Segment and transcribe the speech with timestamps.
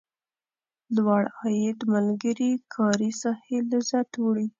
[0.95, 4.47] لوړ عاید ملګري کاري ساحې لذت وړي.